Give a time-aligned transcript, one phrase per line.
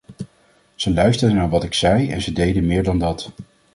[0.75, 3.31] Ze luisterden naar wat ik zei en ze deden meer dan dat.